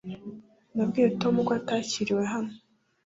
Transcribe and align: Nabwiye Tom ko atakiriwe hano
Nabwiye 0.75 1.07
Tom 1.21 1.35
ko 1.47 1.51
atakiriwe 1.59 2.23
hano 2.33 2.53